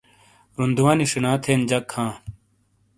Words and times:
روندوانی 0.57 1.05
شینا 1.11 1.31
تھین 1.43 1.59
جک 1.69 1.85
ھاں 1.93 2.11